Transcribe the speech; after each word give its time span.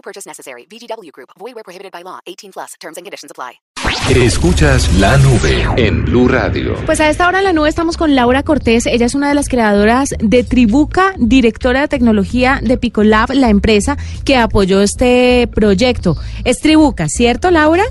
No 0.00 0.02
purchase 0.02 0.26
necessary. 0.26 0.64
VGW 0.64 1.12
Group. 1.12 1.28
Void 1.38 1.54
where 1.54 1.62
prohibited 1.62 1.92
by 1.92 2.02
law. 2.02 2.20
18 2.24 2.52
plus. 2.52 2.72
Terms 2.80 2.96
and 2.96 3.04
conditions 3.04 3.30
apply. 3.30 3.60
Escuchas 4.16 4.90
la 4.98 5.18
nube 5.18 5.66
en 5.76 6.06
Blue 6.06 6.26
Radio. 6.26 6.74
Pues 6.86 7.00
a 7.00 7.10
esta 7.10 7.28
hora 7.28 7.38
en 7.38 7.44
la 7.44 7.52
nube 7.52 7.68
estamos 7.68 7.98
con 7.98 8.14
Laura 8.14 8.42
Cortés. 8.42 8.86
Ella 8.86 9.04
es 9.04 9.14
una 9.14 9.28
de 9.28 9.34
las 9.34 9.50
creadoras 9.50 10.14
de 10.18 10.42
Tribuca, 10.42 11.12
directora 11.18 11.82
de 11.82 11.88
tecnología 11.88 12.60
de 12.62 12.78
Picolab, 12.78 13.32
la 13.34 13.50
empresa 13.50 13.98
que 14.24 14.36
apoyó 14.36 14.80
este 14.80 15.48
proyecto. 15.54 16.16
Es 16.44 16.60
Tribuca, 16.60 17.08
¿cierto, 17.08 17.50
Laura? 17.50 17.84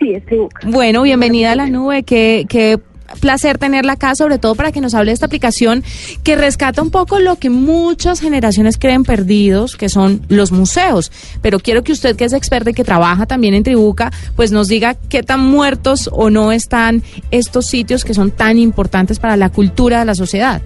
Sí, 0.00 0.14
es 0.14 0.26
Tribuca. 0.26 0.66
Bueno, 0.66 1.02
bienvenida 1.02 1.52
a 1.52 1.56
la 1.56 1.66
nube. 1.66 2.02
Qué, 2.02 2.44
qué 2.48 2.80
placer 3.22 3.56
tenerla 3.56 3.92
acá, 3.92 4.16
sobre 4.16 4.38
todo 4.38 4.56
para 4.56 4.72
que 4.72 4.80
nos 4.80 4.94
hable 4.94 5.10
de 5.10 5.14
esta 5.14 5.26
aplicación 5.26 5.84
que 6.24 6.34
rescata 6.34 6.82
un 6.82 6.90
poco 6.90 7.20
lo 7.20 7.36
que 7.36 7.50
muchas 7.50 8.20
generaciones 8.20 8.76
creen 8.76 9.04
perdidos, 9.04 9.76
que 9.76 9.88
son 9.88 10.22
los 10.28 10.50
museos. 10.50 11.12
Pero 11.40 11.60
quiero 11.60 11.84
que 11.84 11.92
usted, 11.92 12.16
que 12.16 12.24
es 12.24 12.32
experta 12.32 12.70
y 12.70 12.74
que 12.74 12.82
trabaja 12.82 13.24
también 13.24 13.54
en 13.54 13.62
Tribuca, 13.62 14.10
pues 14.34 14.50
nos 14.50 14.66
diga 14.66 14.96
qué 15.08 15.22
tan 15.22 15.38
muertos 15.38 16.10
o 16.12 16.30
no 16.30 16.50
están 16.50 17.04
estos 17.30 17.66
sitios 17.66 18.04
que 18.04 18.12
son 18.12 18.32
tan 18.32 18.58
importantes 18.58 19.20
para 19.20 19.36
la 19.36 19.50
cultura 19.50 20.00
de 20.00 20.04
la 20.04 20.16
sociedad. 20.16 20.60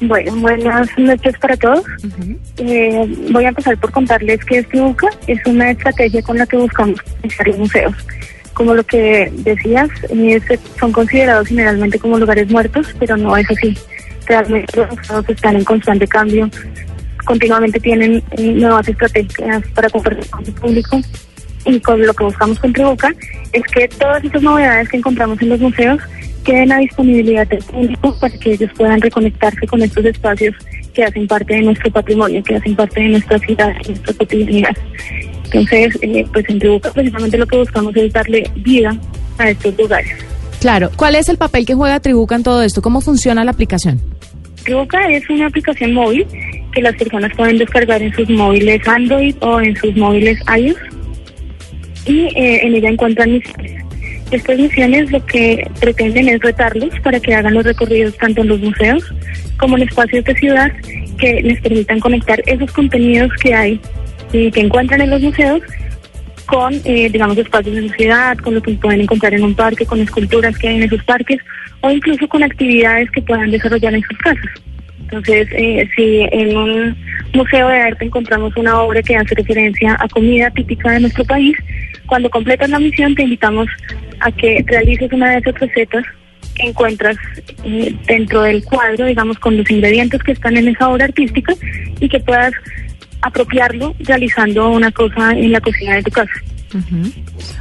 Bueno, 0.00 0.36
buenas 0.36 0.88
noches 0.96 1.34
para 1.40 1.56
todos. 1.56 1.82
eh, 2.58 3.16
voy 3.32 3.44
a 3.44 3.48
empezar 3.48 3.76
por 3.78 3.90
contarles 3.90 4.44
que 4.44 4.58
es 4.58 4.68
Tribuca 4.68 5.08
es 5.26 5.44
una 5.46 5.72
estrategia 5.72 6.22
con 6.22 6.38
la 6.38 6.46
que 6.46 6.58
buscamos 6.58 7.00
pensar 7.20 7.48
los 7.48 7.58
museos. 7.58 7.94
Como 8.58 8.74
lo 8.74 8.82
que 8.82 9.30
decías, 9.36 9.88
eh, 10.10 10.40
son 10.80 10.90
considerados 10.90 11.46
generalmente 11.46 11.96
como 11.96 12.18
lugares 12.18 12.50
muertos, 12.50 12.88
pero 12.98 13.16
no 13.16 13.36
es 13.36 13.48
así. 13.48 13.78
Realmente 14.26 14.76
los 14.76 14.90
museos 14.90 15.24
están 15.28 15.54
en 15.54 15.64
constante 15.64 16.08
cambio, 16.08 16.50
continuamente 17.24 17.78
tienen 17.78 18.20
eh, 18.32 18.42
nuevas 18.42 18.88
estrategias 18.88 19.62
para 19.76 19.88
compartir 19.88 20.28
con 20.28 20.44
su 20.44 20.52
público 20.54 21.00
y 21.66 21.78
con 21.78 22.04
lo 22.04 22.12
que 22.12 22.24
buscamos 22.24 22.58
con 22.58 22.72
Tribuca 22.72 23.14
es 23.52 23.62
que 23.72 23.86
todas 23.86 24.24
esas 24.24 24.42
novedades 24.42 24.88
que 24.88 24.96
encontramos 24.96 25.40
en 25.40 25.50
los 25.50 25.60
museos 25.60 26.00
queden 26.42 26.72
a 26.72 26.78
disponibilidad 26.78 27.46
del 27.46 27.62
público 27.62 28.18
para 28.18 28.36
que 28.38 28.54
ellos 28.54 28.72
puedan 28.76 29.00
reconectarse 29.00 29.68
con 29.68 29.82
estos 29.82 30.04
espacios 30.04 30.56
que 30.94 31.04
hacen 31.04 31.28
parte 31.28 31.54
de 31.54 31.62
nuestro 31.62 31.92
patrimonio, 31.92 32.42
que 32.42 32.56
hacen 32.56 32.74
parte 32.74 33.00
de 33.02 33.08
nuestra 33.10 33.38
ciudad, 33.38 33.68
de 33.68 33.88
nuestra 33.90 34.14
cotidianidad. 34.14 34.76
Entonces, 35.50 35.98
eh, 36.02 36.26
pues 36.32 36.48
en 36.48 36.58
Tribuca 36.58 36.90
precisamente 36.92 37.38
lo 37.38 37.46
que 37.46 37.56
buscamos 37.56 37.96
es 37.96 38.12
darle 38.12 38.50
vida 38.56 38.96
a 39.38 39.50
estos 39.50 39.76
lugares. 39.78 40.12
Claro. 40.60 40.90
¿Cuál 40.96 41.14
es 41.14 41.28
el 41.28 41.38
papel 41.38 41.64
que 41.64 41.74
juega 41.74 42.00
Tribuca 42.00 42.34
en 42.34 42.42
todo 42.42 42.62
esto? 42.62 42.82
¿Cómo 42.82 43.00
funciona 43.00 43.44
la 43.44 43.52
aplicación? 43.52 44.00
Tribuca 44.64 45.08
es 45.08 45.28
una 45.30 45.46
aplicación 45.46 45.94
móvil 45.94 46.26
que 46.72 46.82
las 46.82 46.94
personas 46.96 47.32
pueden 47.36 47.58
descargar 47.58 48.02
en 48.02 48.12
sus 48.12 48.28
móviles 48.28 48.86
Android 48.86 49.34
o 49.40 49.60
en 49.60 49.74
sus 49.76 49.96
móviles 49.96 50.38
iOS 50.54 50.76
y 52.04 52.26
eh, 52.36 52.66
en 52.66 52.74
ella 52.74 52.90
encuentran 52.90 53.32
misiones. 53.32 53.84
Estas 54.30 54.58
misiones 54.58 55.10
lo 55.10 55.24
que 55.24 55.66
pretenden 55.80 56.28
es 56.28 56.40
retarlos 56.40 56.90
para 57.02 57.18
que 57.18 57.34
hagan 57.34 57.54
los 57.54 57.64
recorridos 57.64 58.16
tanto 58.18 58.42
en 58.42 58.48
los 58.48 58.60
museos 58.60 59.02
como 59.58 59.76
en 59.76 59.84
espacios 59.84 60.24
de 60.24 60.34
ciudad 60.34 60.70
que 61.18 61.40
les 61.42 61.60
permitan 61.62 61.98
conectar 62.00 62.42
esos 62.46 62.70
contenidos 62.72 63.32
que 63.40 63.54
hay 63.54 63.80
y 64.32 64.50
que 64.50 64.60
encuentran 64.60 65.00
en 65.00 65.10
los 65.10 65.20
museos 65.20 65.62
con, 66.46 66.74
eh, 66.84 67.10
digamos, 67.10 67.36
espacios 67.36 67.76
de 67.76 67.88
ciudad, 67.90 68.36
con 68.38 68.54
lo 68.54 68.62
que 68.62 68.72
pueden 68.72 69.02
encontrar 69.02 69.34
en 69.34 69.44
un 69.44 69.54
parque, 69.54 69.84
con 69.84 70.00
esculturas 70.00 70.56
que 70.56 70.68
hay 70.68 70.76
en 70.76 70.84
esos 70.84 71.02
parques 71.04 71.38
o 71.80 71.90
incluso 71.90 72.26
con 72.28 72.42
actividades 72.42 73.10
que 73.10 73.22
puedan 73.22 73.50
desarrollar 73.50 73.94
en 73.94 74.02
sus 74.02 74.18
casas. 74.18 74.50
Entonces, 75.00 75.48
eh, 75.52 75.88
si 75.94 76.26
en 76.32 76.56
un 76.56 76.96
museo 77.34 77.68
de 77.68 77.80
arte 77.80 78.04
encontramos 78.04 78.56
una 78.56 78.80
obra 78.80 79.02
que 79.02 79.16
hace 79.16 79.34
referencia 79.34 79.96
a 80.00 80.08
comida 80.08 80.50
típica 80.50 80.90
de 80.92 81.00
nuestro 81.00 81.24
país, 81.24 81.56
cuando 82.06 82.30
completas 82.30 82.70
la 82.70 82.78
misión 82.78 83.14
te 83.14 83.22
invitamos 83.22 83.68
a 84.20 84.32
que 84.32 84.64
realices 84.66 85.12
una 85.12 85.30
de 85.32 85.38
esas 85.38 85.54
recetas 85.60 86.04
que 86.54 86.66
encuentras 86.66 87.16
eh, 87.64 87.94
dentro 88.06 88.42
del 88.42 88.64
cuadro, 88.64 89.06
digamos, 89.06 89.38
con 89.38 89.56
los 89.56 89.70
ingredientes 89.70 90.22
que 90.22 90.32
están 90.32 90.56
en 90.56 90.68
esa 90.68 90.88
obra 90.88 91.04
artística 91.04 91.54
y 92.00 92.08
que 92.08 92.20
puedas 92.20 92.52
apropiarlo 93.22 93.94
realizando 94.00 94.70
una 94.70 94.90
cosa 94.90 95.32
en 95.32 95.52
la 95.52 95.60
cocina 95.60 95.96
de 95.96 96.02
tu 96.02 96.10
casa. 96.10 96.32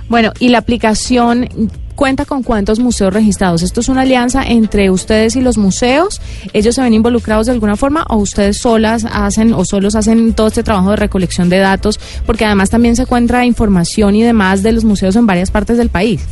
Bueno, 0.09 0.33
y 0.39 0.49
la 0.49 0.57
aplicación 0.57 1.47
cuenta 1.95 2.25
con 2.25 2.43
cuántos 2.43 2.79
museos 2.79 3.13
registrados. 3.13 3.63
¿Esto 3.63 3.79
es 3.79 3.89
una 3.89 4.01
alianza 4.01 4.43
entre 4.43 4.89
ustedes 4.91 5.35
y 5.35 5.41
los 5.41 5.57
museos? 5.57 6.21
¿Ellos 6.53 6.75
se 6.75 6.81
ven 6.81 6.93
involucrados 6.93 7.47
de 7.47 7.53
alguna 7.53 7.75
forma 7.75 8.05
o 8.09 8.17
ustedes 8.17 8.57
solas 8.57 9.05
hacen 9.11 9.53
o 9.53 9.65
solos 9.65 9.95
hacen 9.95 10.33
todo 10.33 10.47
este 10.47 10.63
trabajo 10.63 10.91
de 10.91 10.97
recolección 10.97 11.49
de 11.49 11.57
datos? 11.57 11.99
Porque 12.25 12.45
además 12.45 12.69
también 12.69 12.95
se 12.95 13.01
encuentra 13.01 13.45
información 13.45 14.15
y 14.15 14.21
demás 14.21 14.61
de 14.61 14.73
los 14.73 14.83
museos 14.83 15.15
en 15.15 15.25
varias 15.25 15.49
partes 15.49 15.77
del 15.77 15.89
país. 15.89 16.25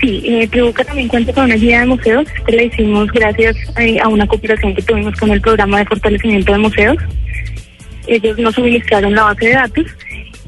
Sí, 0.00 0.22
eh, 0.24 0.46
Tribuca 0.46 0.84
también 0.84 1.08
cuenta 1.08 1.32
con 1.32 1.44
una 1.44 1.56
guía 1.56 1.80
de 1.80 1.86
museos 1.86 2.28
que 2.46 2.54
la 2.54 2.62
hicimos 2.62 3.10
gracias 3.10 3.56
eh, 3.80 3.98
a 4.00 4.06
una 4.06 4.28
cooperación 4.28 4.72
que 4.74 4.82
tuvimos 4.82 5.16
con 5.16 5.30
el 5.32 5.40
programa 5.40 5.78
de 5.78 5.86
fortalecimiento 5.86 6.52
de 6.52 6.58
museos. 6.58 6.96
Ellos 8.08 8.38
nos 8.38 8.54
suministraron 8.54 9.14
la 9.14 9.24
base 9.24 9.46
de 9.46 9.52
datos 9.52 9.86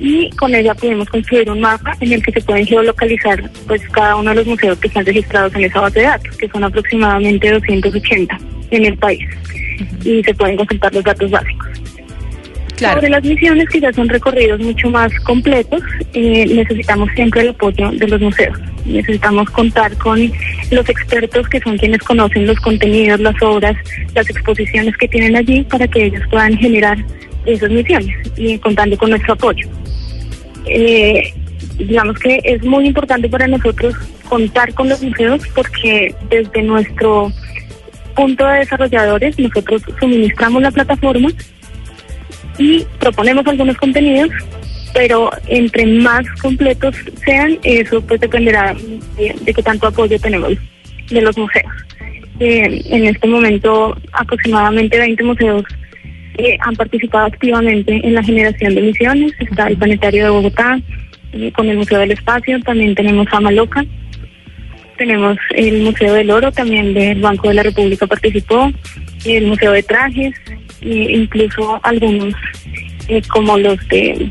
y 0.00 0.31
con 0.31 0.54
ella 0.54 0.75
pudimos 0.75 1.09
construir 1.10 1.50
un 1.50 1.60
mapa 1.60 1.94
en 2.00 2.12
el 2.12 2.22
que 2.22 2.32
se 2.32 2.41
pueden 2.41 2.66
geolocalizar 2.66 3.48
pues 3.66 3.82
cada 3.91 4.16
uno 4.16 4.31
de 4.31 4.37
los 4.37 4.47
museos 4.47 4.78
que 4.78 4.88
están 4.88 5.04
registrados 5.04 5.54
en 5.54 5.65
esa 5.65 5.81
base 5.81 6.00
de 6.00 6.06
datos, 6.06 6.37
que 6.38 6.48
son 6.48 6.65
aproximadamente 6.65 7.50
280 7.50 8.38
en 8.71 8.87
el 8.87 8.97
país, 8.97 9.28
y 10.03 10.22
se 10.22 10.34
pueden 10.34 10.56
consultar 10.56 10.94
los 10.94 11.04
datos 11.04 11.31
básicos. 11.31 11.69
Claro. 12.76 12.94
Sobre 12.94 13.10
las 13.10 13.22
misiones, 13.22 13.69
que 13.69 13.78
ya 13.78 13.92
son 13.92 14.09
recorridos 14.09 14.59
mucho 14.59 14.88
más 14.88 15.12
completos, 15.25 15.82
eh, 16.15 16.47
necesitamos 16.47 17.10
siempre 17.15 17.42
el 17.42 17.50
apoyo 17.50 17.91
de 17.91 18.09
los 18.09 18.19
museos. 18.22 18.59
Necesitamos 18.87 19.50
contar 19.50 19.94
con 19.98 20.32
los 20.71 20.88
expertos 20.88 21.47
que 21.50 21.60
son 21.60 21.77
quienes 21.77 22.00
conocen 22.00 22.47
los 22.47 22.59
contenidos, 22.60 23.21
las 23.21 23.34
obras, 23.42 23.77
las 24.15 24.31
exposiciones 24.31 24.97
que 24.97 25.09
tienen 25.09 25.37
allí 25.37 25.62
para 25.65 25.87
que 25.87 26.06
ellos 26.06 26.22
puedan 26.31 26.56
generar 26.56 26.97
esas 27.46 27.70
misiones 27.70 28.16
y 28.36 28.58
contando 28.58 28.96
con 28.96 29.10
nuestro 29.10 29.34
apoyo. 29.34 29.68
Eh, 30.66 31.32
digamos 31.78 32.18
que 32.18 32.40
es 32.44 32.62
muy 32.62 32.86
importante 32.86 33.28
para 33.28 33.46
nosotros 33.46 33.94
contar 34.28 34.72
con 34.74 34.88
los 34.88 35.02
museos 35.02 35.42
porque 35.54 36.14
desde 36.28 36.62
nuestro 36.62 37.32
punto 38.14 38.46
de 38.46 38.58
desarrolladores 38.58 39.38
nosotros 39.38 39.82
suministramos 39.98 40.62
la 40.62 40.70
plataforma 40.70 41.30
y 42.58 42.84
proponemos 42.98 43.46
algunos 43.46 43.76
contenidos, 43.78 44.30
pero 44.92 45.30
entre 45.46 45.86
más 45.86 46.26
completos 46.42 46.94
sean, 47.24 47.58
eso 47.62 48.02
pues 48.02 48.20
dependerá 48.20 48.74
de, 49.16 49.34
de 49.40 49.54
qué 49.54 49.62
tanto 49.62 49.86
apoyo 49.86 50.18
tenemos 50.20 50.52
de 51.10 51.22
los 51.22 51.36
museos. 51.38 51.72
Eh, 52.40 52.82
en 52.86 53.04
este 53.04 53.28
momento 53.28 53.94
aproximadamente 54.12 54.98
20 54.98 55.24
museos 55.24 55.62
eh, 56.38 56.56
han 56.60 56.74
participado 56.74 57.26
activamente 57.26 58.00
en 58.06 58.14
la 58.14 58.22
generación 58.22 58.74
de 58.74 58.82
misiones. 58.82 59.32
Está 59.38 59.68
el 59.68 59.76
Planetario 59.76 60.24
de 60.24 60.30
Bogotá, 60.30 60.80
eh, 61.32 61.53
con 61.53 61.68
el 61.68 61.77
Museo 61.77 61.98
del 61.98 62.12
Espacio, 62.12 62.60
también 62.60 62.94
tenemos 62.94 63.27
Amaloca, 63.30 63.84
tenemos 64.97 65.38
el 65.54 65.82
Museo 65.82 66.15
del 66.15 66.30
Oro, 66.30 66.50
también 66.50 66.92
del 66.92 67.21
Banco 67.21 67.48
de 67.48 67.54
la 67.54 67.62
República 67.62 68.06
participó, 68.06 68.71
el 69.24 69.47
Museo 69.47 69.72
de 69.72 69.82
Trajes, 69.82 70.34
e 70.80 71.18
incluso 71.18 71.78
algunos 71.82 72.34
eh, 73.09 73.22
como 73.28 73.59
los 73.59 73.78
de, 73.88 74.30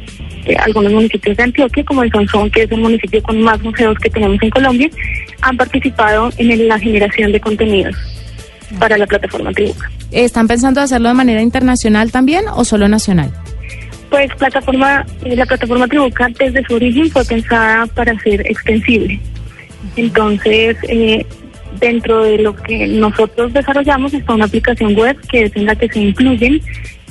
algunos 0.66 0.92
municipios 0.92 1.38
de 1.38 1.44
Antioquia, 1.44 1.84
como 1.86 2.04
el 2.04 2.12
Sonsón, 2.12 2.50
que 2.52 2.64
es 2.64 2.72
el 2.72 2.80
municipio 2.80 3.22
con 3.24 3.42
más 3.42 3.62
museos 3.62 3.98
que 4.00 4.10
tenemos 4.10 4.42
en 4.42 4.50
Colombia, 4.50 4.90
han 5.42 5.56
participado 5.56 6.32
en 6.38 6.68
la 6.68 6.80
generación 6.80 7.32
de 7.32 7.40
contenidos 7.40 7.96
para 8.78 8.98
la 8.98 9.08
plataforma 9.08 9.52
Tribuca. 9.52 9.90
¿Están 10.12 10.48
pensando 10.48 10.82
hacerlo 10.82 11.10
de 11.10 11.16
manera 11.16 11.42
internacional 11.42 12.12
también 12.12 12.46
o 12.54 12.64
solo 12.66 12.88
nacional? 12.88 13.32
Pues 14.10 14.34
plataforma, 14.36 15.06
eh, 15.24 15.36
la 15.36 15.46
plataforma 15.46 15.88
Tribuca 15.88 16.28
desde 16.38 16.64
su 16.66 16.76
origen 16.76 17.10
fue 17.12 17.24
pensada 17.26 17.86
para 17.88 18.18
ser 18.20 18.42
extensible. 18.42 19.20
Entonces, 19.96 20.78
eh, 20.84 21.26
dentro 21.80 22.24
de 22.24 22.40
lo 22.40 22.56
que 22.56 22.88
nosotros 22.88 23.54
desarrollamos 23.54 24.14
está 24.14 24.34
una 24.34 24.46
aplicación 24.46 24.96
web 24.96 25.18
que 25.30 25.44
es 25.44 25.56
en 25.56 25.66
la 25.66 25.76
que 25.76 25.88
se 25.90 26.00
incluyen 26.00 26.62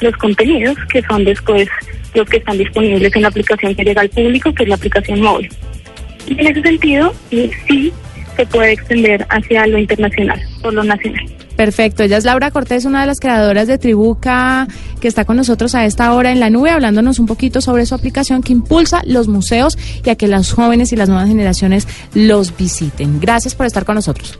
los 0.01 0.17
contenidos 0.17 0.77
que 0.93 1.03
son 1.03 1.25
después 1.25 1.69
los 2.15 2.29
que 2.29 2.39
están 2.39 2.59
disponibles 2.59 3.15
en 3.15 3.23
la 3.23 3.29
aplicación 3.29 3.75
que 3.75 3.85
llega 3.85 4.01
al 4.01 4.09
público, 4.09 4.53
que 4.53 4.63
es 4.65 4.69
la 4.69 4.75
aplicación 4.75 5.21
móvil. 5.21 5.49
Y 6.27 6.41
en 6.41 6.47
ese 6.47 6.63
sentido, 6.63 7.15
eh, 7.31 7.51
sí 7.67 7.93
se 8.37 8.47
puede 8.47 8.73
extender 8.73 9.27
hacia 9.31 9.67
lo 9.67 9.79
internacional 9.79 10.41
o 10.63 10.71
lo 10.71 10.85
nacional. 10.85 11.25
Perfecto, 11.59 12.05
ella 12.05 12.19
es 12.19 12.25
Laura 12.25 12.53
Cortés, 12.53 12.85
una 12.85 13.01
de 13.01 13.09
las 13.09 13.19
creadoras 13.19 13.67
de 13.67 13.79
Tribuca, 13.79 14.69
que 15.01 15.09
está 15.09 15.25
con 15.25 15.37
nosotros 15.37 15.75
a 15.75 15.87
esta 15.87 16.13
hora 16.13 16.31
en 16.31 16.39
la 16.39 16.51
nube, 16.51 16.71
hablándonos 16.71 17.19
un 17.19 17.27
poquito 17.27 17.61
sobre 17.61 17.85
su 17.85 17.97
aplicación 17.97 18.45
que 18.45 18.53
impulsa 18.53 19.03
los 19.05 19.27
museos 19.27 19.77
y 20.05 20.09
a 20.09 20.15
que 20.15 20.29
las 20.29 20.53
jóvenes 20.53 20.93
y 20.93 20.97
las 20.97 21.09
nuevas 21.09 21.27
generaciones 21.27 21.89
los 22.15 22.57
visiten. 22.57 23.19
Gracias 23.19 23.57
por 23.57 23.67
estar 23.67 23.85
con 23.85 23.97
nosotros. 23.97 24.39